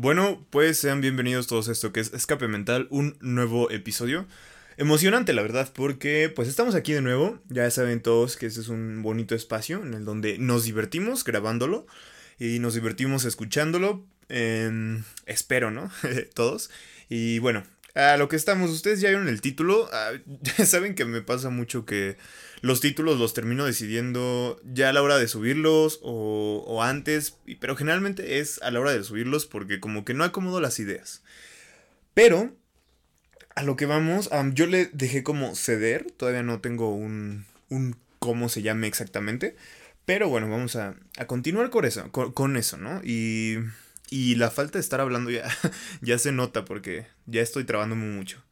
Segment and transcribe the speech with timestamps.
[0.00, 4.28] Bueno, pues sean bienvenidos todos a esto que es Escape Mental, un nuevo episodio.
[4.76, 7.40] Emocionante, la verdad, porque pues estamos aquí de nuevo.
[7.48, 11.88] Ya saben todos que este es un bonito espacio en el donde nos divertimos grabándolo
[12.38, 14.06] y nos divertimos escuchándolo.
[14.28, 15.90] Em, espero, ¿no?
[16.32, 16.70] todos.
[17.08, 17.64] Y bueno,
[17.96, 19.90] a lo que estamos, ustedes ya vieron el título.
[19.92, 20.12] Ah,
[20.58, 22.16] ya saben que me pasa mucho que
[22.60, 28.38] los títulos los termino decidiendo ya a la hora de subirlos o, antes, pero generalmente
[28.38, 31.22] es a la hora de subirlos porque como que no acomodo las ideas.
[32.14, 32.52] Pero,
[33.54, 38.48] a lo que vamos, yo le dejé como ceder, todavía no tengo un, un cómo
[38.48, 39.56] se llame exactamente,
[40.04, 43.00] pero bueno, vamos a, a continuar con eso, con, eso, ¿no?
[43.04, 43.58] Y,
[44.10, 45.48] y la falta de estar hablando ya,
[46.00, 48.42] ya se nota porque ya estoy trabándome mucho.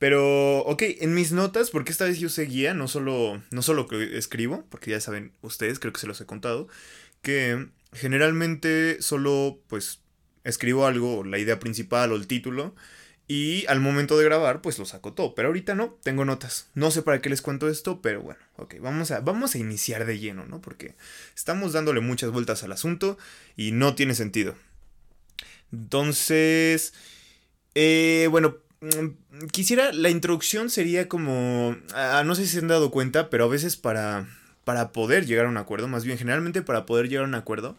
[0.00, 4.64] Pero, ok, en mis notas, porque esta vez yo seguía, no solo, no solo escribo,
[4.70, 6.68] porque ya saben ustedes, creo que se los he contado,
[7.20, 10.00] que generalmente solo, pues,
[10.42, 12.74] escribo algo, la idea principal o el título,
[13.28, 15.34] y al momento de grabar, pues lo saco todo.
[15.34, 16.70] Pero ahorita no, tengo notas.
[16.74, 20.06] No sé para qué les cuento esto, pero bueno, ok, vamos a, vamos a iniciar
[20.06, 20.62] de lleno, ¿no?
[20.62, 20.94] Porque
[21.36, 23.18] estamos dándole muchas vueltas al asunto
[23.54, 24.56] y no tiene sentido.
[25.72, 26.94] Entonces,
[27.74, 28.56] eh, bueno,
[29.52, 33.48] quisiera, la introducción sería como, ah, no sé si se han dado cuenta, pero a
[33.48, 34.28] veces para,
[34.64, 37.76] para poder llegar a un acuerdo, más bien generalmente para poder llegar a un acuerdo,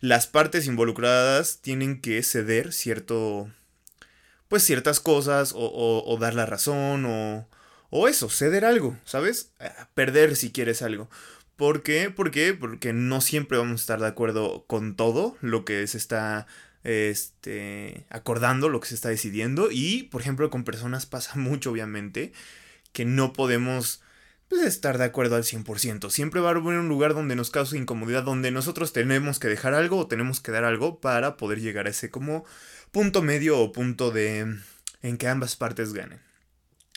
[0.00, 3.50] las partes involucradas tienen que ceder cierto,
[4.48, 7.48] pues ciertas cosas o, o, dar la razón o,
[7.90, 9.52] o eso, ceder algo, ¿sabes?
[9.60, 11.10] Ah, perder si quieres algo.
[11.56, 12.10] ¿Por qué?
[12.10, 12.54] ¿Por qué?
[12.54, 16.46] Porque no siempre vamos a estar de acuerdo con todo lo que se está
[16.88, 19.68] este, acordando lo que se está decidiendo.
[19.70, 22.32] Y, por ejemplo, con personas pasa mucho, obviamente,
[22.92, 24.00] que no podemos
[24.48, 26.10] pues, estar de acuerdo al 100%.
[26.10, 29.74] Siempre va a haber un lugar donde nos causa incomodidad, donde nosotros tenemos que dejar
[29.74, 32.46] algo o tenemos que dar algo para poder llegar a ese como
[32.90, 34.56] punto medio o punto de
[35.02, 36.20] en que ambas partes ganen.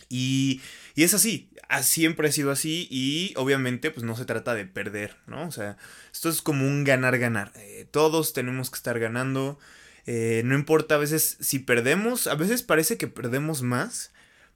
[0.08, 0.62] Y,
[0.96, 5.16] y es así, siempre ha sido así y obviamente pues no se trata de perder,
[5.26, 5.48] ¿no?
[5.48, 5.78] O sea,
[6.12, 7.52] esto es como un ganar-ganar.
[7.56, 9.58] Eh, todos tenemos que estar ganando.
[10.06, 14.12] Eh, no importa a veces si perdemos, a veces parece que perdemos más,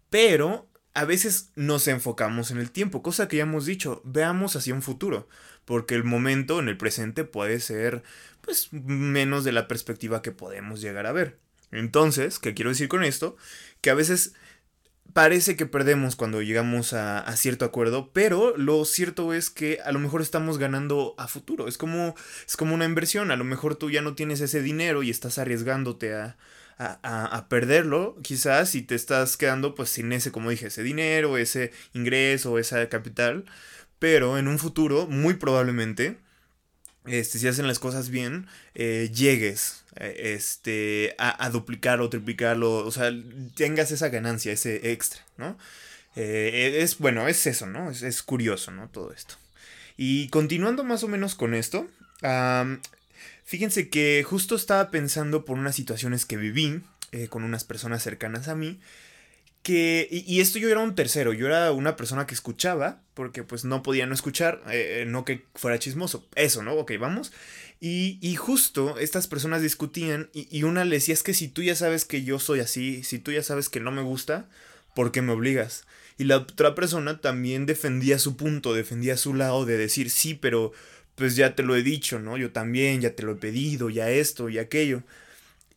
[0.09, 4.73] pero a veces nos enfocamos en el tiempo, cosa que ya hemos dicho, veamos hacia
[4.73, 5.27] un futuro,
[5.65, 8.03] porque el momento en el presente puede ser
[8.41, 11.39] pues menos de la perspectiva que podemos llegar a ver.
[11.71, 13.35] Entonces, ¿qué quiero decir con esto?
[13.81, 14.35] Que a veces
[15.13, 19.99] parece que perdemos cuando llegamos a, cierto acuerdo, pero lo cierto es que a lo
[19.99, 21.67] mejor estamos ganando a futuro.
[21.67, 22.15] Es como,
[22.47, 23.31] es como una inversión.
[23.31, 26.37] A lo mejor tú ya no tienes ese dinero y estás arriesgándote a,
[26.77, 31.71] a, perderlo, quizás, si te estás quedando pues sin ese, como dije, ese dinero, ese
[31.93, 33.45] ingreso, esa capital.
[33.99, 36.17] Pero en un futuro, muy probablemente,
[37.07, 42.91] este, si hacen las cosas bien, eh, llegues eh, este, a, duplicar o triplicarlo, o
[42.91, 43.11] sea,
[43.55, 45.57] tengas esa ganancia, ese extra, ¿no?
[46.15, 47.91] Eh, es, bueno, es eso, ¿no?
[47.91, 48.87] Es, curioso, ¿no?
[48.89, 49.35] Todo esto.
[49.97, 51.87] Y continuando más o menos con esto,
[53.43, 56.81] fíjense que justo estaba pensando por unas situaciones que viví
[57.29, 58.79] con unas personas cercanas a mí,
[59.65, 63.65] que, y, esto yo era un tercero, yo era una persona que escuchaba, porque pues
[63.65, 66.75] no podía no escuchar, eh, no que fuera chismoso, eso, ¿no?
[66.75, 67.33] Ok, vamos.
[67.79, 71.75] Y, y justo estas personas discutían y, una le decía, es que si tú ya
[71.75, 74.47] sabes que yo soy así, si tú ya sabes que no me gusta,
[74.93, 75.87] ¿por qué me obligas?
[76.19, 80.73] Y la otra persona también defendía su punto, defendía su lado de decir, sí, pero
[81.15, 82.37] pues ya te lo he dicho, ¿no?
[82.37, 85.01] Yo también, ya te lo he pedido, ya esto, y aquello.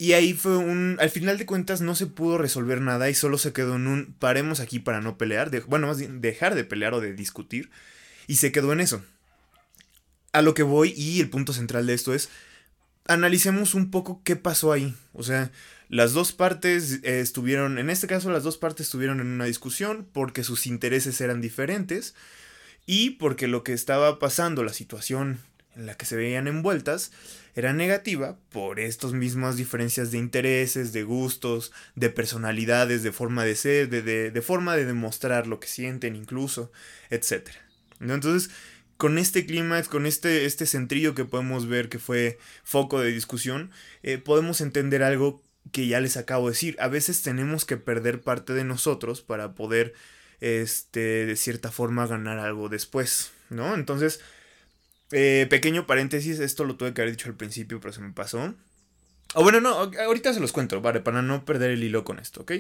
[0.01, 0.97] Y ahí fue un...
[1.01, 4.15] Al final de cuentas no se pudo resolver nada y solo se quedó en un
[4.17, 5.51] paremos aquí para no pelear.
[5.67, 7.71] bueno, más bien dejar de pelear o de discutir.
[8.29, 9.03] Y se quedó en eso.
[10.33, 12.31] A lo que voy y el punto central de esto es...
[13.09, 14.95] Analicemos un poco qué pasó ahí.
[15.15, 15.51] O sea,
[15.89, 17.79] las dos partes eh, estuvieron...
[17.79, 22.15] En este caso las dos partes estuvieron en una discusión porque sus intereses eran diferentes.
[22.87, 25.41] Y porque lo que estaba pasando, la situación
[25.79, 27.13] la que se veían envueltas,
[27.55, 33.55] era negativa por estas mismas diferencias de intereses, de gustos, de personalidades, de forma de
[33.55, 36.71] ser, de, forma de demostrar lo que sienten incluso,
[37.11, 37.49] etc.
[38.01, 38.51] Entonces,
[38.97, 43.71] con este clímax, con este, este centrillo que podemos ver que fue foco de discusión,
[44.03, 45.43] eh, podemos entender algo
[45.73, 46.77] que ya les acabo de decir.
[46.81, 49.95] A veces tenemos que perder parte de nosotros para poder,
[50.41, 53.75] este, de cierta forma, ganar algo después, ¿no?
[53.75, 54.21] Entonces,
[55.11, 58.55] eh, pequeño paréntesis, esto lo tuve que haber dicho al principio, pero se me pasó.
[59.35, 62.43] O bueno, no, ahorita se los cuento, vale, para no perder el hilo con esto,
[62.43, 62.53] ¿ok?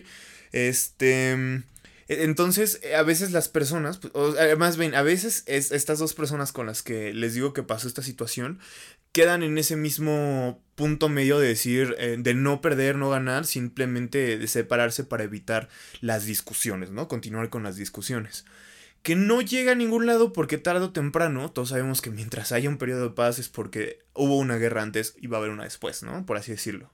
[0.52, 1.62] Este...
[2.08, 6.14] E, entonces, a veces las personas, pues, o, más bien, a veces es, estas dos
[6.14, 8.58] personas con las que les digo que pasó esta situación,
[9.12, 14.38] quedan en ese mismo punto medio de decir, eh, de no perder, no ganar, simplemente
[14.38, 15.68] de separarse para evitar
[16.00, 17.08] las discusiones, ¿no?
[17.08, 18.44] Continuar con las discusiones.
[19.02, 22.68] Que no llega a ningún lado porque tarde o temprano, todos sabemos que mientras haya
[22.68, 25.64] un periodo de paz es porque hubo una guerra antes y va a haber una
[25.64, 26.26] después, ¿no?
[26.26, 26.92] Por así decirlo.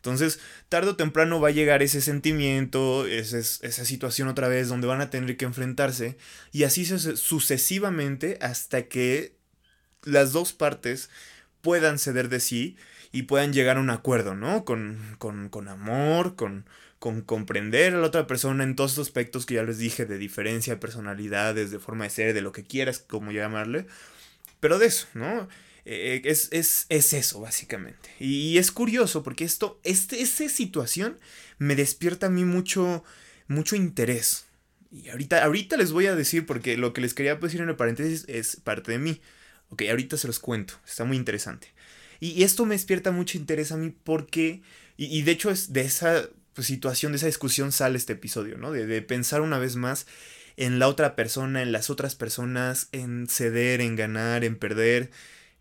[0.00, 5.02] Entonces, tarde o temprano va a llegar ese sentimiento, esa situación otra vez donde van
[5.02, 6.16] a tener que enfrentarse
[6.52, 9.36] y así sucesivamente hasta que
[10.02, 11.10] las dos partes
[11.60, 12.78] puedan ceder de sí
[13.12, 14.64] y puedan llegar a un acuerdo, ¿no?
[14.64, 15.18] Con,
[15.68, 16.64] amor, con,
[17.00, 20.18] con comprender a la otra persona en todos estos aspectos que ya les dije, de
[20.18, 23.86] diferencia, de personalidades, de forma de ser, de lo que quieras, como llamarle.
[24.60, 25.48] Pero de eso, ¿no?
[25.86, 28.10] Eh, es, es, es, eso, básicamente.
[28.20, 31.18] Y, es curioso porque esto, este, esta situación
[31.58, 33.02] me despierta a mí mucho,
[33.48, 34.44] mucho interés.
[34.92, 37.76] Y ahorita, ahorita les voy a decir, porque lo que les quería decir en el
[37.76, 39.22] paréntesis es parte de mí.
[39.70, 41.68] Ok, ahorita se los cuento, está muy interesante.
[42.20, 44.60] Y, esto me despierta mucho interés a mí porque,
[44.98, 48.72] y, de hecho es de esa pues, situación, de esa discusión sale este episodio, ¿no?
[48.72, 50.06] De, de, pensar una vez más
[50.56, 55.10] en la otra persona, en las otras personas, en ceder, en ganar, en perder,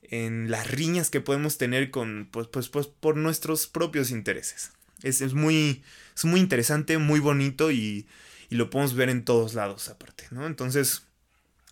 [0.03, 4.71] en las riñas que podemos tener con, pues, pues, pues por nuestros propios intereses.
[5.03, 5.83] Es, es, muy,
[6.15, 8.07] es muy interesante, muy bonito y,
[8.49, 10.45] y, lo podemos ver en todos lados aparte, ¿no?
[10.45, 11.03] Entonces,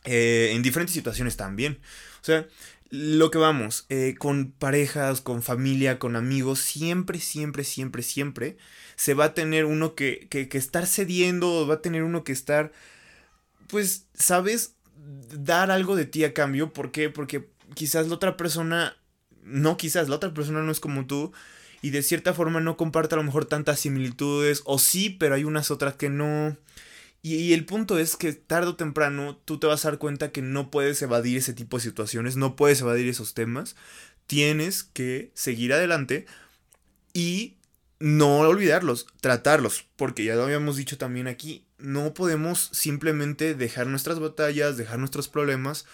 [0.05, 1.79] eh, en diferentes situaciones también.
[2.21, 2.47] O sea,
[2.89, 8.57] lo que vamos, eh, con parejas, con familia, con amigos, siempre, siempre, siempre, siempre
[8.95, 12.31] se va a tener uno que, que, que estar cediendo, va a tener uno que
[12.31, 12.72] estar,
[13.68, 14.75] pues, ¿sabes?
[15.31, 16.74] Dar algo de ti a cambio.
[16.74, 17.10] ¿Por qué?
[17.10, 18.98] Porque quizás la otra persona,
[19.44, 21.31] no quizás, la otra persona no es como tú
[21.81, 25.44] y de cierta forma no comparte a lo mejor tantas similitudes, o sí, pero hay
[25.44, 26.57] unas otras que no.
[27.21, 30.41] Y, el punto es que tarde o temprano tú te vas a dar cuenta que
[30.41, 33.75] no puedes evadir ese tipo de situaciones, no puedes evadir esos temas,
[34.27, 36.25] tienes que seguir adelante
[37.13, 37.57] y
[37.99, 44.19] no olvidarlos, tratarlos, porque ya lo habíamos dicho también aquí, no podemos simplemente dejar nuestras
[44.19, 45.85] batallas, dejar nuestros problemas,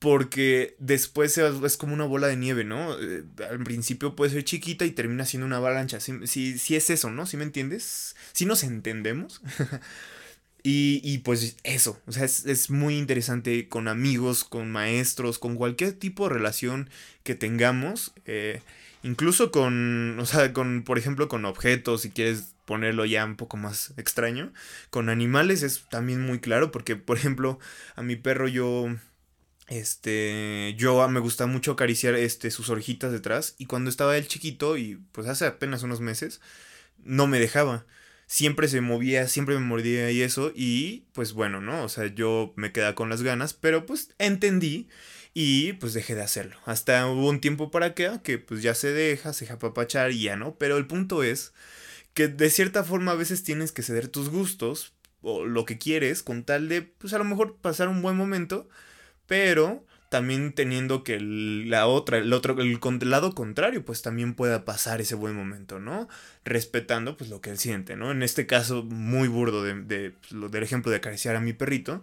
[0.00, 2.98] porque después es como una bola de nieve, ¿no?
[2.98, 6.00] Eh, al principio puede ser chiquita y termina siendo una avalancha.
[6.00, 7.26] Si, si, es eso, ¿no?
[7.26, 8.16] ¿Sí me entiendes?
[8.32, 9.42] Si nos entendemos.
[10.62, 15.56] y, y, pues eso, o sea, es, es, muy interesante con amigos, con maestros, con
[15.56, 16.90] cualquier tipo de relación
[17.22, 18.12] que tengamos.
[18.26, 18.62] Eh,
[19.02, 23.56] incluso con, o sea, con, por ejemplo, con objetos, si quieres ponerlo ya un poco
[23.56, 24.52] más extraño.
[24.90, 27.58] Con animales es también muy claro, porque, por ejemplo,
[27.96, 28.88] a mi perro yo
[29.70, 34.76] este, yo me gusta mucho acariciar este, sus orejitas detrás y cuando estaba él chiquito
[34.76, 36.40] y pues hace apenas unos meses,
[37.04, 37.86] no me dejaba.
[38.32, 41.82] Siempre se movía, siempre me mordía y eso y pues bueno, ¿no?
[41.82, 44.88] O sea, yo me quedaba con las ganas, pero pues entendí
[45.34, 46.56] y pues dejé de hacerlo.
[46.64, 50.36] Hasta hubo un tiempo para que pues ya se deja, se deja papachar y ya,
[50.36, 50.54] ¿no?
[50.54, 51.52] Pero el punto es
[52.14, 56.22] que de cierta forma a veces tienes que ceder tus gustos o lo que quieres
[56.22, 58.68] con tal de pues a lo mejor pasar un buen momento
[59.26, 62.78] pero también teniendo que la otra, el otro, el,
[63.08, 66.08] lado contrario, pues también pueda pasar ese buen momento, ¿no?
[66.44, 68.10] Respetando pues lo que él siente, ¿no?
[68.10, 72.02] En este caso muy burdo de, de pues, del ejemplo de acariciar a mi perrito,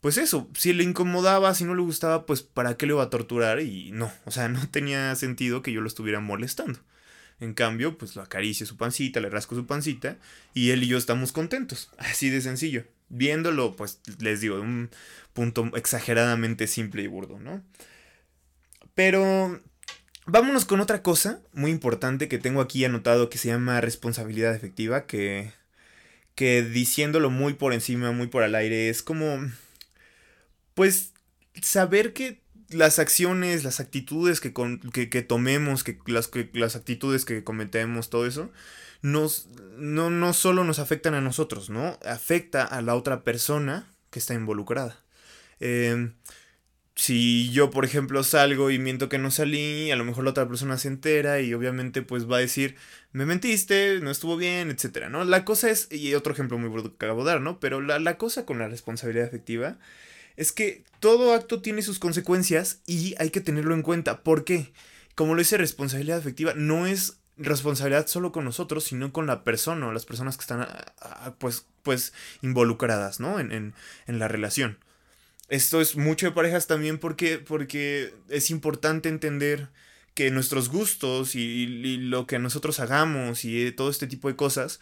[0.00, 3.10] pues eso, si le incomodaba, si no le gustaba, pues para qué le iba a
[3.10, 6.80] torturar y no, o sea, no tenía sentido que yo lo estuviera molestando.
[7.38, 10.18] En cambio, pues lo acaricio su pancita, le rasco su pancita
[10.54, 12.84] y él y yo estamos contentos, así de sencillo.
[13.10, 14.90] Viéndolo, pues les digo, un
[15.32, 17.62] punto exageradamente simple y burdo, ¿no?
[18.94, 19.60] Pero
[20.26, 25.06] vámonos con otra cosa muy importante que tengo aquí anotado que se llama responsabilidad efectiva,
[25.06, 25.52] que,
[26.34, 29.40] que diciéndolo muy por encima, muy por al aire, es como,
[30.74, 31.12] pues,
[31.60, 32.40] saber que
[32.70, 38.26] las acciones, las actitudes que, que, tomemos, que las, que las actitudes que cometemos, todo
[38.26, 38.50] eso,
[39.02, 39.28] no,
[40.10, 41.98] no solo nos afectan a nosotros, ¿no?
[42.04, 45.00] Afecta a la otra persona que está involucrada.
[45.60, 46.14] Em,
[46.96, 50.48] si yo, por ejemplo, salgo y miento que no salí, a lo mejor la otra
[50.48, 52.76] persona se entera y obviamente pues va a decir,
[53.12, 55.24] me mentiste, no estuvo bien, etcétera, ¿no?
[55.24, 57.58] La cosa es, y otro ejemplo muy bueno que acabo de dar, ¿no?
[57.60, 59.78] Pero la, la cosa con la responsabilidad efectiva
[60.36, 64.22] es que todo acto tiene sus consecuencias y hay que tenerlo en cuenta.
[64.22, 64.72] ¿Por qué?
[65.14, 69.88] Como lo dice responsabilidad efectiva, no es responsabilidad solo con nosotros, sino con la persona
[69.88, 70.66] o las personas que están
[71.38, 73.40] pues, pues involucradas, ¿no?
[73.40, 73.74] En, en,
[74.06, 74.78] en la relación.
[75.48, 79.68] Esto es mucho de parejas también porque, porque es importante entender
[80.14, 84.80] que nuestros gustos y, lo que nosotros hagamos y todo este tipo de cosas,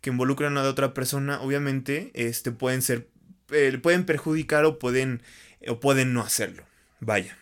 [0.00, 3.08] que involucran a la otra persona, obviamente, este, pueden ser,
[3.50, 5.22] eh, pueden perjudicar o pueden,
[5.66, 6.64] o pueden no hacerlo.
[7.00, 7.38] Vaya.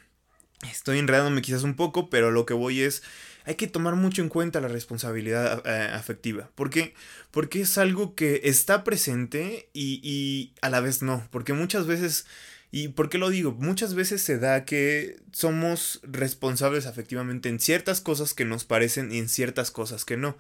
[0.71, 3.03] Estoy enredándome quizás un poco, pero lo que voy es,
[3.49, 6.50] hay que tomar mucho en cuenta la responsabilidad afectiva.
[6.55, 6.95] ¿Por qué?
[7.31, 11.26] Porque es algo que está presente y, y a la vez no.
[11.31, 12.26] Porque muchas veces
[12.71, 13.52] ¿Y por qué lo digo?
[13.52, 19.19] Muchas veces se da que somos responsables afectivamente en ciertas cosas que nos parecen y
[19.19, 20.37] en ciertas cosas que no.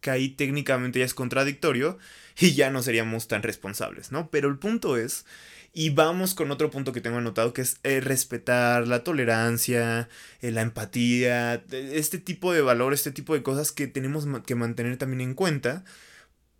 [0.00, 1.98] Que ahí técnicamente ya es contradictorio
[2.38, 4.30] y ya no seríamos tan responsables, ¿no?
[4.30, 5.26] Pero el punto es,
[5.72, 10.08] y vamos con otro punto que tengo anotado, que es eh, respetar la tolerancia,
[10.40, 14.96] eh, la empatía, este tipo de valor, este tipo de cosas que tenemos que mantener
[14.96, 15.84] también en cuenta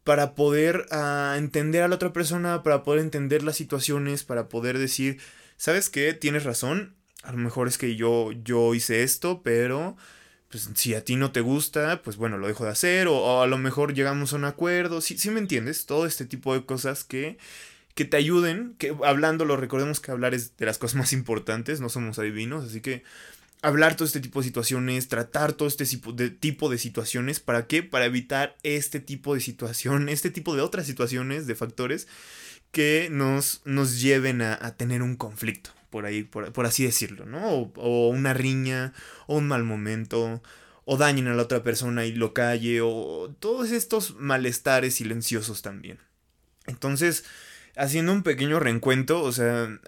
[0.05, 4.79] para poder uh, entender a la otra persona, para poder entender las situaciones, para poder
[4.79, 5.21] decir,
[5.57, 6.14] ¿sabes qué?
[6.14, 9.97] Tienes razón, a lo mejor es que yo, yo hice esto, pero
[10.50, 13.47] pues si a ti no te gusta, pues bueno, lo dejo de hacer, o, a
[13.47, 15.87] lo mejor llegamos a un acuerdo, ¿sí, sí me entiendes?
[15.87, 17.38] Todo este tipo de cosas que,
[18.00, 21.90] que te ayuden, que hablándolo, recordemos que hablar es de las cosas más importantes, no
[21.90, 23.02] somos adivinos, así que
[23.61, 27.40] hablar todo este tipo de situaciones, tratar todo este tipo de, tipo de situaciones.
[27.40, 27.83] ¿Para qué?
[27.83, 32.09] Para evitar este tipo de situación, este tipo de otras situaciones, de factores
[32.73, 37.50] que nos, nos lleven a, tener un conflicto, por ahí, por, así decirlo, ¿no?
[37.50, 38.95] O, o, una riña,
[39.26, 40.42] o un mal momento,
[40.87, 45.99] o dañen a la otra persona y lo calle, o todos estos malestares silenciosos también.
[46.66, 47.25] Entonces,
[47.77, 49.81] haciendo un pequeño reencuentro, o sea,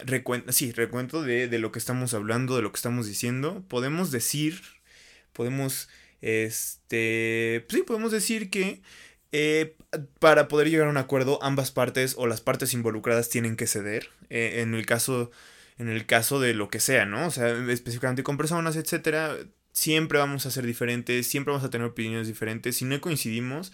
[0.49, 4.61] sí, recuento de, de, lo que estamos hablando, de lo que estamos diciendo, podemos decir,
[5.33, 5.89] podemos,
[6.21, 8.83] este, sí, podemos decir que
[9.33, 9.77] eh,
[10.19, 14.11] para poder llegar a un acuerdo, ambas partes o las partes involucradas tienen que ceder,
[14.29, 15.31] eh, en el caso,
[15.79, 17.27] en el caso de lo que sea, ¿no?
[17.27, 19.35] O sea, específicamente con personas, etcétera,
[19.73, 23.73] siempre vamos a ser diferentes, siempre vamos a tener opiniones diferentes, si no coincidimos,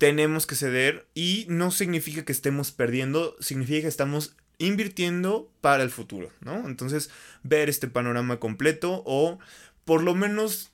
[0.00, 5.90] tenemos que ceder y no significa que estemos perdiendo, significa que estamos invirtiendo para el
[5.90, 6.66] futuro, ¿no?
[6.66, 7.10] Entonces,
[7.42, 9.38] ver este panorama completo o
[9.84, 10.70] por lo menos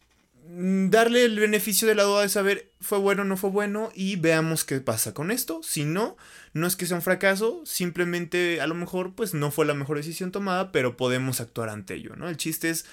[0.48, 3.90] mm, darle el beneficio de la duda de saber fue bueno o no fue bueno
[3.96, 5.60] y veamos qué pasa con esto.
[5.64, 6.16] Si no,
[6.52, 9.96] no es que sea un fracaso, simplemente a lo mejor pues no fue la mejor
[9.96, 12.14] decisión tomada, pero podemos actuar ante ello.
[12.14, 12.86] El chiste es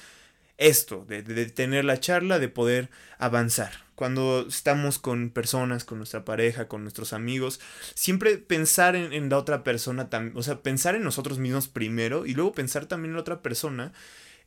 [0.57, 6.25] esto, de, de tener la charla, de poder avanzar cuando estamos con personas, con nuestra
[6.25, 7.59] pareja, con nuestros amigos,
[7.93, 12.53] siempre pensar en, la otra persona o sea, pensar en nosotros mismos primero y luego
[12.53, 13.93] pensar también en la otra persona,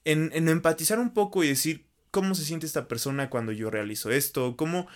[0.04, 4.10] en, en empatizar un poco y decir cómo se siente esta persona cuando yo realizo
[4.10, 4.86] esto, cómo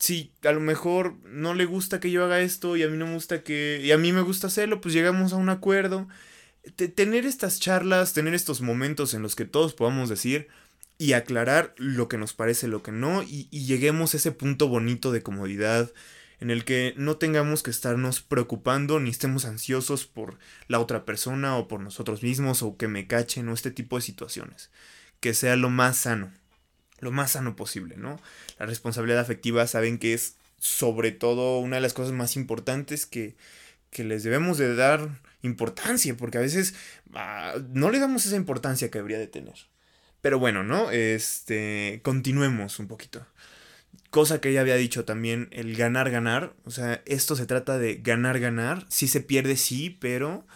[0.00, 3.06] si a lo mejor no le gusta que yo haga esto y a mí no
[3.06, 6.08] me gusta que y a mí me gusta hacerlo, pues llegamos a un acuerdo.
[6.94, 10.48] tener estas charlas, tener estos momentos en los que todos podamos decir,
[11.00, 15.12] y aclarar lo que nos parece, lo que no, y, lleguemos a ese punto bonito
[15.12, 15.90] de comodidad
[16.40, 20.38] en el que no tengamos que estarnos preocupando ni estemos ansiosos por
[20.68, 24.02] la otra persona o por nosotros mismos o que me cachen o este tipo de
[24.02, 24.70] situaciones.
[25.20, 26.30] Que sea lo más sano,
[26.98, 28.20] lo más sano posible, ¿no?
[28.58, 33.36] La responsabilidad afectiva saben que es sobre todo una de las cosas más importantes que,
[33.88, 35.08] que les debemos de dar
[35.40, 36.74] importancia, porque a veces
[37.14, 39.54] ah, no le damos esa importancia que debería de tener.
[40.20, 40.90] Pero bueno, ¿no?
[40.90, 43.26] Este, continuemos un poquito.
[44.10, 46.54] Cosa que ella había dicho también, el ganar, ganar.
[46.64, 48.86] O sea, esto se trata de ganar, ganar.
[48.88, 50.46] Si se pierde, sí, pero...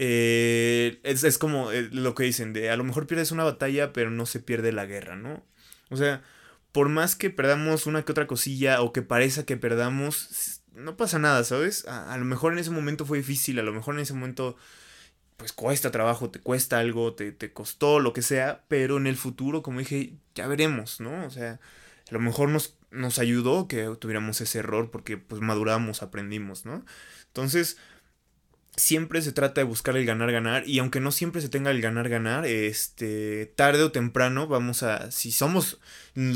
[0.00, 4.10] Eh, es, como eh, lo que dicen, de a lo mejor pierdes una batalla, pero
[4.10, 5.44] no se pierde la guerra, ¿no?
[5.90, 6.22] O sea,
[6.70, 11.18] por más que perdamos una que otra cosilla o que parezca que perdamos, no pasa
[11.18, 11.84] nada, ¿sabes?
[11.88, 14.56] A, a lo mejor en ese momento fue difícil, a lo mejor en ese momento
[15.38, 19.16] pues cuesta trabajo, te cuesta algo, te, te, costó, lo que sea, pero en el
[19.16, 21.24] futuro, como dije, ya veremos, ¿no?
[21.24, 21.60] O sea,
[22.10, 26.84] a lo mejor nos, nos ayudó que tuviéramos ese error porque pues maduramos, aprendimos, ¿no?
[27.28, 27.78] Entonces,
[28.78, 31.80] siempre se trata de buscar el ganar ganar y aunque no siempre se tenga el
[31.80, 35.80] ganar ganar, este tarde o temprano vamos a si somos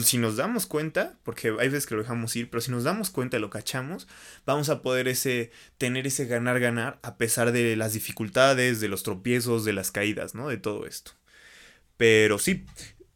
[0.04, 3.10] si nos damos cuenta, porque hay veces que lo dejamos ir, pero si nos damos
[3.10, 4.06] cuenta y lo cachamos,
[4.46, 9.02] vamos a poder ese tener ese ganar ganar a pesar de las dificultades, de los
[9.02, 10.48] tropiezos, de las caídas, ¿no?
[10.48, 11.12] De todo esto.
[11.96, 12.64] Pero sí,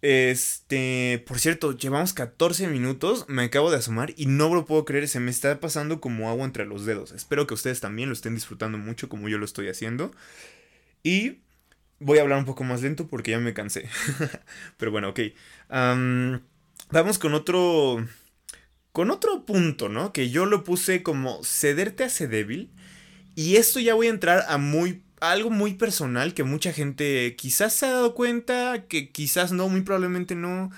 [0.09, 5.09] este, por cierto, llevamos 14 minutos, me acabo de asomar y no lo puedo creer,
[5.09, 7.11] se me está pasando como agua entre los dedos.
[7.11, 10.13] Espero que ustedes también lo estén disfrutando mucho como yo lo estoy haciendo.
[11.03, 11.39] Y
[11.99, 13.89] voy a hablar un poco más lento porque ya me cansé.
[14.77, 15.21] Pero bueno, ok.
[15.69, 18.07] vamos con otro...
[18.93, 20.13] Con otro punto, ¿no?
[20.13, 22.71] Que yo lo puse como cederte hace débil.
[23.35, 27.73] Y esto ya voy a entrar a muy algo muy personal que mucha gente quizás
[27.73, 30.71] se ha dado cuenta, que quizás no, muy probablemente no.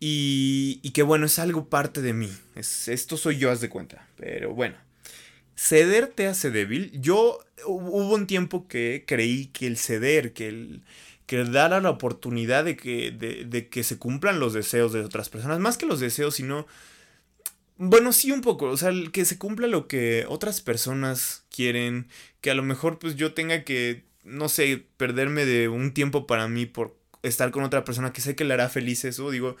[0.00, 2.30] Y, y que bueno, es algo parte de mí.
[2.54, 4.08] Es, esto soy yo, haz de cuenta.
[4.16, 4.76] Pero bueno.
[5.54, 6.90] Ceder te hace débil.
[7.00, 10.82] Yo hubo un tiempo que creí que el ceder, que el,
[11.26, 15.28] que dar la oportunidad de que, de, de que se cumplan los deseos de otras
[15.28, 16.66] personas, más que los deseos, sino...
[17.84, 18.66] Bueno, sí, un poco.
[18.66, 22.08] O sea, que se cumpla lo que otras personas quieren.
[22.40, 26.46] Que a lo mejor pues yo tenga que, no sé, perderme de un tiempo para
[26.48, 29.30] mí por estar con otra persona que sé que le hará feliz eso.
[29.32, 29.56] Digo,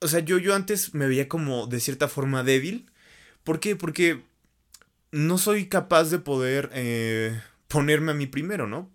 [0.00, 2.90] o sea, yo, yo antes me veía como de cierta forma débil.
[3.44, 3.76] ¿Por qué?
[3.76, 4.22] Porque
[5.12, 8.90] no soy capaz de poder eh, ponerme a mí primero, ¿no?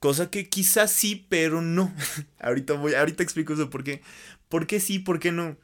[0.00, 1.94] Cosa que quizás sí, pero no.
[2.40, 4.02] ahorita voy, ahorita explico eso por qué.
[4.48, 5.56] ¿Por qué sí, por qué no?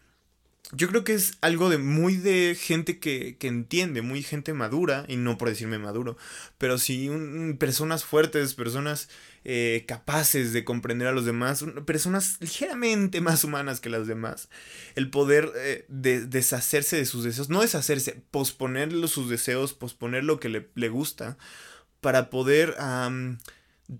[0.73, 5.05] Yo creo que es algo de muy de gente que, que entiende, muy gente madura,
[5.09, 6.17] y no por decirme maduro,
[6.59, 9.09] pero sí un, personas fuertes, personas
[9.45, 14.49] eh, capaces de comprender a los demás, personas ligeramente más humanas que las demás.
[14.95, 20.39] El poder eh, de, deshacerse de sus deseos, no deshacerse, posponer sus deseos, posponer lo
[20.39, 21.37] que le, le gusta,
[22.01, 22.77] para poder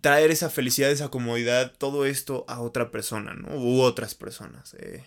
[0.01, 3.57] traer esa felicidad, esa comodidad, todo esto a otra persona, ¿no?
[3.57, 4.75] U otras personas.
[4.75, 5.03] Eh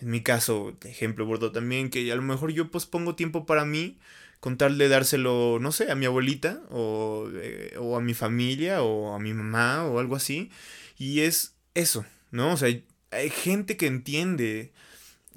[0.00, 3.64] en mi caso, ejemplo bordo también, que a lo mejor yo pues pongo tiempo para
[3.64, 3.98] mí,
[4.40, 8.82] con tal de dárselo, no sé, a mi abuelita, o, eh, o a mi familia,
[8.82, 10.50] o a mi mamá, o algo así.
[10.96, 12.52] Y es eso, ¿no?
[12.52, 14.72] O sea, hay, gente que entiende,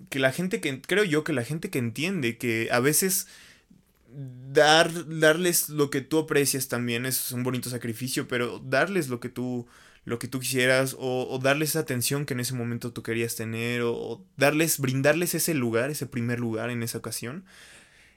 [0.10, 3.28] que la gente que, creo yo que la gente que entiende que a veces
[4.08, 9.30] dar, darles lo que tú aprecias también es un bonito sacrificio, pero darles lo que
[9.30, 9.68] tú
[10.04, 13.82] lo que tú quisieras o, darles esa atención que en ese momento tú querías tener
[13.84, 17.46] o, darles, brindarles ese lugar, ese primer lugar en esa ocasión.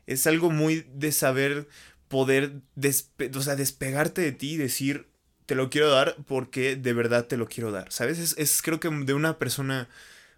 [0.06, 1.68] Es algo muy de saber
[2.08, 2.60] poder
[3.34, 5.08] o sea, despegarte de ti y decir,
[5.46, 7.92] te lo quiero dar porque de verdad te lo quiero dar.
[7.92, 8.18] ¿Sabes?
[8.18, 9.88] Es, es creo que de una persona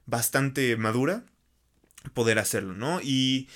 [0.07, 1.25] bastante madura
[2.15, 3.01] poder hacerlo, ¿no?
[3.03, 3.49] Y,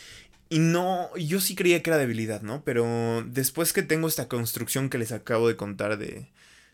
[0.49, 2.65] y no, yo sí creía que era debilidad, ¿no?
[2.65, 6.33] Pero después que tengo esta construcción que les acabo de contar de,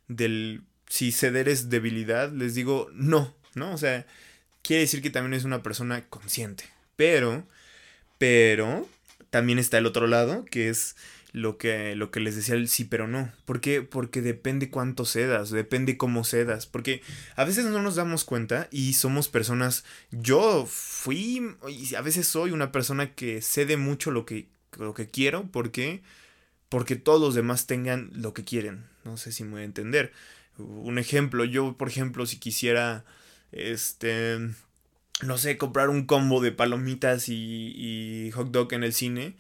[0.08, 3.73] del si ceder es debilidad, les digo no, ¿no?
[3.73, 4.07] O sea,
[4.62, 6.64] quiere decir que también es una persona consciente.
[6.97, 7.47] Pero,
[8.19, 8.88] pero,
[9.31, 10.97] también está el otro lado, que es
[11.33, 13.30] lo que, lo que les decía el sí pero no.
[13.45, 13.82] ¿Por qué?
[13.82, 16.67] Porque depende cuánto cedas, depende cómo cedas.
[16.67, 17.02] Porque
[17.37, 22.52] a veces no nos damos cuenta y somos personas, yo fui, y a veces soy
[22.52, 25.45] una persona que cede mucho lo que, lo que quiero.
[25.45, 26.02] ¿Por qué?
[26.71, 28.87] Porque todos los demás tengan lo que quieren.
[29.04, 30.13] No sé si me voy a entender.
[30.58, 33.04] Un ejemplo, yo por ejemplo si quisiera,
[33.52, 34.38] este,
[35.23, 39.36] no sé, comprar un combo de palomitas y, y hot dog en el cine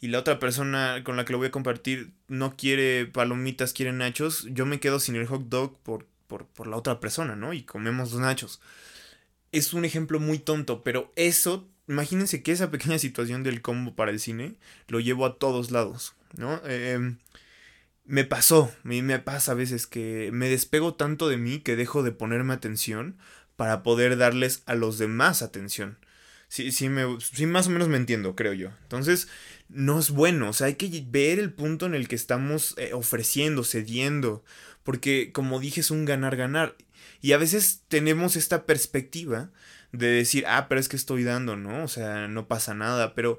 [0.00, 3.92] y la otra persona con la que lo voy a compartir no quiere palomitas, quiere
[3.92, 7.52] nachos, yo me quedo sin el hot dog por, por, por la otra persona, ¿no?
[7.52, 8.60] Y comemos los nachos.
[9.52, 14.10] Es un ejemplo muy tonto, pero eso, imagínense que esa pequeña situación del combo para
[14.10, 14.54] el cine
[14.88, 16.60] lo llevo a todos lados, ¿no?
[16.64, 17.16] Eh,
[18.10, 21.76] me pasó, a mí me pasa a veces que me despego tanto de mí que
[21.76, 23.16] dejo de ponerme atención
[23.54, 25.96] para poder darles a los demás atención.
[26.48, 28.70] Sí, sí, me, sí, más o menos me entiendo, creo yo.
[28.82, 29.28] Entonces,
[29.68, 32.90] no es bueno, o sea, hay que ver el punto en el que estamos eh,
[32.94, 34.44] ofreciendo, cediendo,
[34.82, 36.74] porque como dije es un ganar-ganar.
[37.20, 39.50] Y a veces tenemos esta perspectiva
[39.92, 41.84] de decir, ah, pero es que estoy dando, ¿no?
[41.84, 43.38] O sea, no pasa nada, pero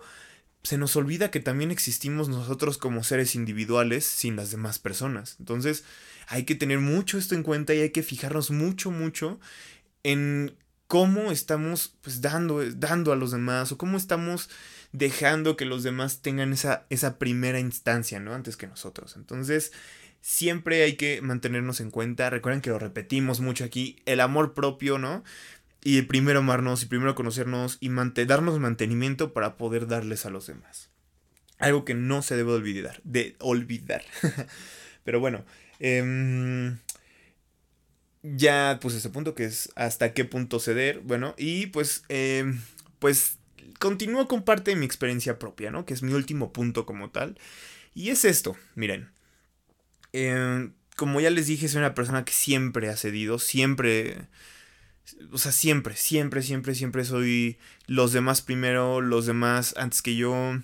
[0.64, 5.36] se nos olvida que también existimos nosotros como seres individuales sin las demás personas.
[5.40, 5.84] Entonces
[6.28, 9.40] hay que tener mucho esto en cuenta y hay que fijarnos mucho, mucho
[10.04, 10.56] en
[10.88, 14.50] cómo estamos pues dando, dando a los demás o cómo estamos
[14.92, 18.34] dejando que los demás tengan esa, esa primera instancia, ¿no?
[18.34, 19.16] Antes que nosotros.
[19.16, 19.72] Entonces,
[20.22, 22.30] siempre hay que mantenernos en cuenta.
[22.30, 25.24] Recuerden que lo repetimos mucho aquí, el amor propio, ¿no?
[25.84, 27.90] Y primero amarnos y primero conocernos y
[28.26, 30.90] darnos mantenimiento para poder darles a los demás.
[31.58, 34.04] Algo que no se debe olvidar, de olvidar.
[35.04, 35.44] Pero bueno,
[35.80, 36.78] em,
[38.24, 42.62] ya pues ese punto que es hasta qué punto ceder, bueno, y pues, em,
[43.00, 43.38] pues
[43.80, 45.86] continúo con parte de mi experiencia propia, ¿no?
[45.86, 47.40] Que es mi último punto como tal.
[47.96, 49.12] Y es esto, miren.
[50.14, 54.28] Em, como ya les dije, soy una persona que siempre ha cedido, siempre
[55.32, 60.60] o sea, siempre, siempre, siempre, siempre soy los demás primero, los demás antes que yo.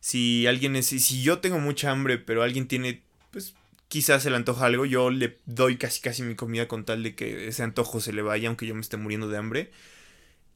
[0.00, 3.54] Si alguien es, si yo tengo mucha hambre, pero alguien tiene, pues
[3.88, 7.14] quizás se le antoja algo, yo le doy casi casi mi comida con tal de
[7.14, 9.70] que ese antojo se le vaya, aunque yo me esté muriendo de hambre.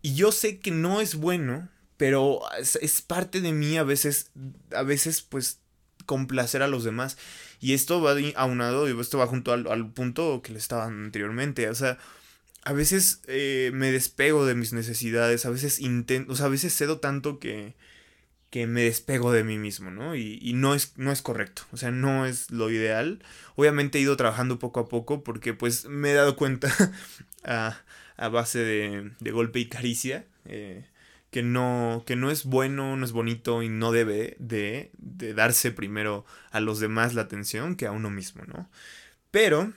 [0.02, 4.30] Y yo sé que no es bueno, pero es, parte de mí a veces,
[4.72, 5.60] a veces pues
[6.06, 7.18] complacer a los demás.
[7.60, 11.68] Y esto va aunado, esto va junto al, al punto que le estaba anteriormente.
[11.68, 11.98] O sea,
[12.66, 16.76] a veces eh, me despego de mis necesidades, a veces intento, o sea, a veces
[16.76, 17.76] cedo tanto que,
[18.50, 20.16] que me despego de mí mismo, ¿no?
[20.16, 23.22] Y, no, es, no es correcto, o sea, no es lo ideal.
[23.54, 26.68] Obviamente he ido trabajando poco a poco porque pues me he dado cuenta
[27.44, 27.78] a,
[28.16, 30.86] a base de, de, golpe y caricia eh,
[31.30, 35.70] que, no, que no es bueno, no es bonito y no debe de, de darse
[35.70, 38.68] primero a los demás la atención que a uno mismo, ¿no?
[39.30, 39.72] Pero...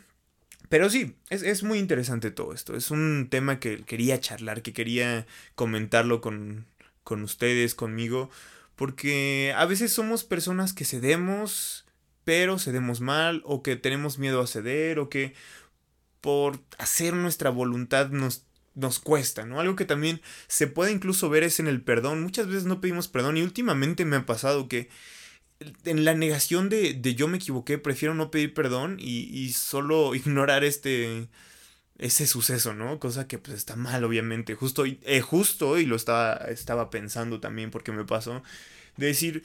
[0.69, 2.75] Pero sí, es, es, muy interesante todo esto.
[2.75, 6.67] Es un tema que quería charlar, que quería comentarlo con,
[7.03, 8.29] con ustedes, conmigo,
[8.75, 11.85] porque a veces somos personas que cedemos,
[12.23, 15.33] pero cedemos mal, o que tenemos miedo a ceder, o que
[16.21, 19.59] por hacer nuestra voluntad nos, nos cuesta, ¿no?
[19.59, 22.21] Algo que también se puede incluso ver es en el perdón.
[22.21, 24.89] Muchas veces no pedimos perdón y últimamente me ha pasado que
[25.85, 30.15] en la negación de, de yo me equivoqué, prefiero no pedir perdón y, y solo
[30.15, 31.27] ignorar este
[31.99, 32.99] ese suceso, ¿no?
[32.99, 34.55] Cosa que pues está mal, obviamente.
[34.55, 38.43] Justo, eh, justo y lo estaba, estaba pensando también porque me pasó.
[38.97, 39.43] De decir,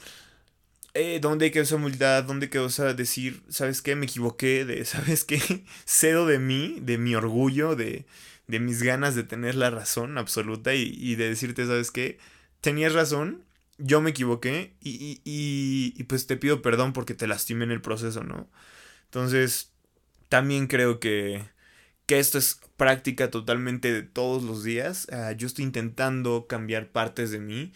[0.93, 2.23] eh, ¿dónde quedó esa humildad?
[2.23, 3.95] ¿Dónde quedó esa decir, ¿sabes qué?
[3.95, 5.41] Me equivoqué, de, ¿sabes qué?
[5.85, 8.05] Cedo de mí, de mi orgullo, de,
[8.47, 12.19] de mis ganas de tener la razón absoluta y, y de decirte, ¿sabes qué?
[12.61, 13.44] Tenías razón,
[13.77, 17.81] yo me equivoqué y, y, y, pues te pido perdón porque te lastimé en el
[17.81, 18.49] proceso, ¿no?
[19.05, 19.73] Entonces,
[20.29, 21.43] también creo que
[22.05, 25.07] que esto es práctica totalmente de todos los días.
[25.11, 27.73] Uh, yo estoy intentando cambiar partes de mí.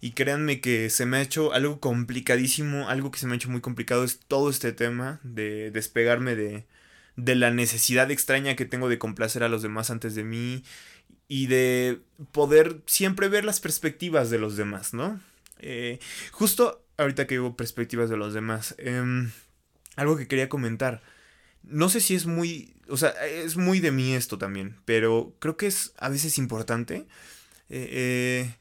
[0.00, 3.50] Y créanme que se me ha hecho algo complicadísimo, algo que se me ha hecho
[3.50, 6.66] muy complicado es todo este tema de despegarme de,
[7.16, 10.64] de la necesidad extraña que tengo de complacer a los demás antes de mí
[11.28, 12.00] y de
[12.32, 15.20] poder siempre ver las perspectivas de los demás, ¿no?
[15.62, 15.98] Eh,
[16.32, 19.02] justo ahorita que digo perspectivas de los demás, eh,
[19.96, 21.02] algo que quería comentar
[21.62, 25.56] no sé si es muy, o sea, es muy de mí esto también, pero creo
[25.56, 27.06] que es a veces importante.
[27.68, 28.54] Eh,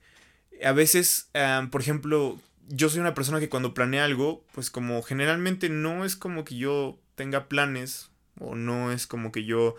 [0.59, 1.29] eh, a veces,
[1.71, 6.15] por ejemplo, yo soy una persona que cuando planea algo, pues como generalmente no es
[6.15, 8.09] como que yo tenga planes
[8.39, 9.75] o no es como que yo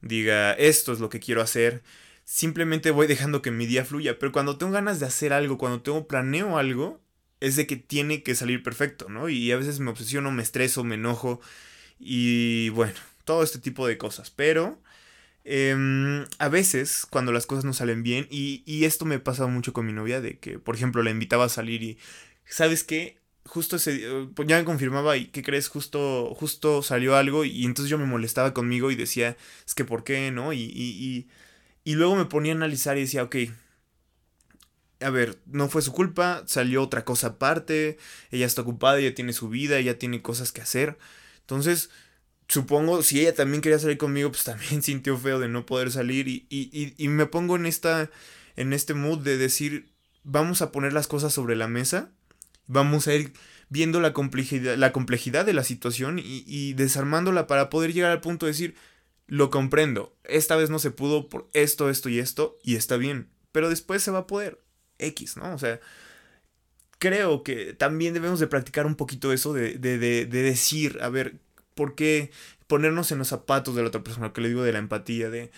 [0.00, 1.82] diga esto es lo que quiero hacer.
[2.30, 5.80] Simplemente voy dejando que mi día fluya, pero cuando tengo ganas de hacer algo, cuando
[5.80, 7.00] tengo planeo algo,
[7.40, 9.30] es de que tiene que salir perfecto, ¿no?
[9.30, 11.40] Y a veces me obsesiono, me estreso, me enojo
[11.98, 12.92] y bueno,
[13.24, 14.30] todo este tipo de cosas.
[14.30, 14.78] Pero
[15.44, 19.72] eh, a veces, cuando las cosas no salen bien, y, y esto me pasa mucho
[19.72, 21.98] con mi novia, de que, por ejemplo, la invitaba a salir y,
[22.44, 23.16] ¿sabes qué?
[23.46, 25.68] Justo ese pues ya me confirmaba y ¿qué crees?
[25.68, 29.34] Justo, justo salió algo y entonces yo me molestaba conmigo y decía,
[29.66, 30.30] es que ¿por qué?
[30.30, 30.52] ¿No?
[30.52, 31.26] Y, y,
[31.88, 33.34] y luego me ponía a analizar y decía, ok,
[35.00, 37.96] a ver, no fue su culpa, salió otra cosa aparte,
[38.30, 40.98] ella está ocupada, ella tiene su vida, ella tiene cosas que hacer.
[41.40, 41.88] Entonces,
[42.46, 46.28] supongo, si ella también quería salir conmigo, pues también sintió feo de no poder salir.
[46.28, 48.10] Y, y, y, me pongo en esta.
[48.56, 49.88] en este mood de decir.
[50.24, 52.10] Vamos a poner las cosas sobre la mesa.
[52.66, 53.32] Vamos a ir
[53.70, 58.20] viendo la complejidad, la complejidad de la situación y, y desarmándola para poder llegar al
[58.20, 58.74] punto de decir.
[59.28, 60.16] Lo comprendo.
[60.24, 62.58] Esta vez no se pudo por esto, esto y esto.
[62.64, 63.30] Y está bien.
[63.52, 64.60] Pero después se va a poder.
[64.98, 65.54] X, ¿no?
[65.54, 65.80] O sea
[66.98, 71.08] creo que también debemos de practicar un poquito eso de, de, de, de, decir, a
[71.08, 71.38] ver,
[71.74, 72.30] ¿por qué
[72.66, 74.32] ponernos en los zapatos de la otra persona?
[74.32, 75.50] Que le digo de la empatía, de,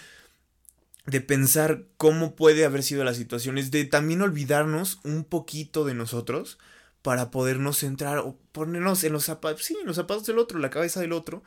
[1.07, 5.95] de pensar cómo puede haber sido la situación, es de también olvidarnos un poquito de
[5.95, 6.59] nosotros
[7.03, 10.71] para podernos centrar o ponernos en los zapatos, sí, en los zapatos del otro, la
[10.71, 11.43] cabeza del otro,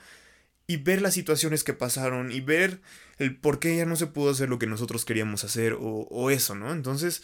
[0.67, 2.81] y ver las situaciones que pasaron y ver
[3.17, 6.55] el por qué ya no se pudo hacer lo que nosotros queríamos hacer o, eso,
[6.55, 6.71] ¿no?
[6.71, 7.23] Entonces,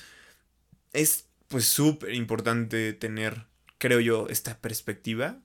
[0.94, 3.46] es pues súper importante tener,
[3.78, 5.40] creo yo, esta perspectiva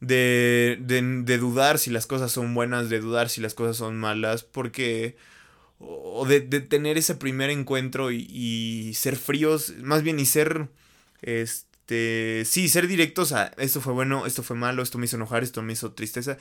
[0.00, 4.44] de, de, dudar si las cosas son buenas, de dudar si las cosas son malas,
[4.44, 5.16] porque...
[5.78, 10.68] o de, de tener ese primer encuentro y, y, ser fríos, más bien y ser...
[11.22, 12.44] Este...
[12.46, 15.62] Sí, ser directos a esto fue bueno, esto fue malo, esto me hizo enojar, esto
[15.62, 16.38] me hizo tristeza.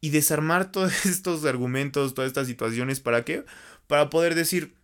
[0.00, 3.44] Y desarmar todos estos argumentos, todas estas situaciones, ¿para qué?
[3.86, 4.74] Para poder decir,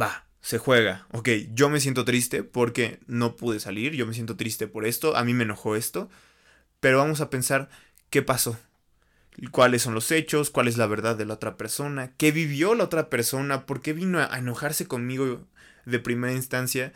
[0.00, 1.06] va, se juega.
[1.12, 5.16] Ok, yo me siento triste porque no pude salir, yo me siento triste por esto,
[5.16, 6.10] a mí me enojó esto,
[6.80, 7.70] pero vamos a pensar
[8.10, 8.58] qué pasó,
[9.50, 12.84] cuáles son los hechos, cuál es la verdad de la otra persona, qué vivió la
[12.84, 15.46] otra persona, por qué vino a enojarse conmigo
[15.86, 16.92] de primera instancia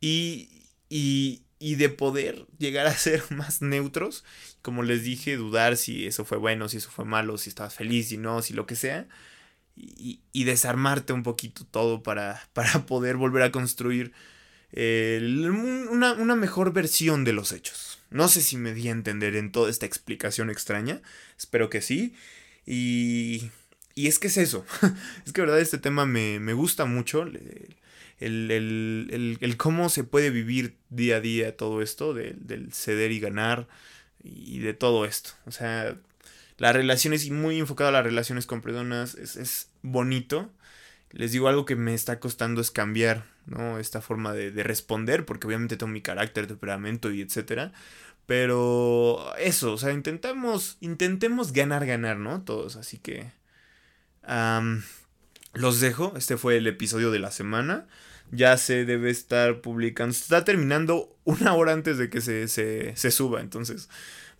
[0.00, 4.24] y, y, y de poder llegar a ser más neutros,
[4.62, 8.08] como les dije, dudar si eso fue bueno, si eso fue malo, si estabas feliz,
[8.08, 9.08] si no, si lo que sea
[9.78, 14.12] y, y desarmarte un poquito todo para, para poder volver a construir
[14.72, 15.20] eh,
[15.90, 17.98] una, una, mejor versión de los hechos.
[18.10, 21.00] No sé si me di a entender en toda esta explicación extraña,
[21.38, 22.14] espero que sí.
[22.66, 23.50] Y,
[23.94, 24.66] y es que es eso.
[25.26, 27.24] es que, verdad, este tema me, gusta mucho.
[28.20, 33.68] El, el, cómo se puede vivir día a día todo esto, del ceder y ganar
[34.22, 35.30] y de todo esto.
[35.46, 35.96] O sea,
[36.56, 40.50] las relaciones, muy enfocado a las relaciones con personas, es, es bonito.
[41.12, 43.78] Les digo algo que me está costando es cambiar, ¿no?
[43.78, 47.72] Esta forma de, de responder, porque obviamente tengo mi carácter, temperamento y etcétera.
[48.26, 52.42] Pero eso, o sea, intentamos, intentemos ganar, ganar, ¿no?
[52.42, 53.30] Todos, así que...
[55.54, 57.86] los dejo, este fue el episodio de la semana.
[58.30, 63.10] Ya se debe estar publicando, está terminando una hora antes de que se, se, se
[63.10, 63.88] suba, entonces...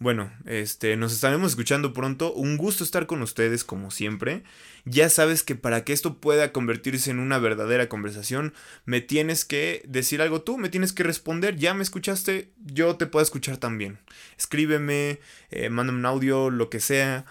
[0.00, 2.32] Bueno, este, nos estaremos escuchando pronto.
[2.32, 4.44] Un gusto estar con ustedes como siempre.
[4.84, 9.82] Ya sabes que para que esto pueda convertirse en una verdadera conversación, me tienes que
[9.88, 11.56] decir algo tú, me tienes que responder.
[11.56, 13.98] Ya me escuchaste, yo te puedo escuchar también.
[14.38, 15.18] Escríbeme,
[15.50, 17.26] eh, mándame un audio, lo que sea.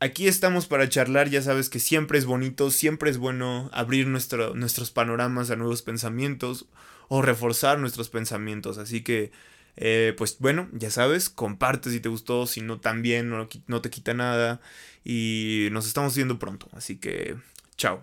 [0.00, 4.90] Aquí estamos para charlar, ya sabes que siempre es bonito, siempre es bueno abrir nuestros
[4.90, 6.66] panoramas a nuevos pensamientos
[7.08, 8.78] o reforzar nuestros pensamientos.
[8.78, 9.30] Así que
[9.76, 13.90] eh, pues bueno, ya sabes, comparte si te gustó, si no también, no, no te
[13.90, 14.60] quita nada.
[15.04, 16.68] Y nos estamos viendo pronto.
[16.72, 17.36] Así que,
[17.76, 17.98] chao.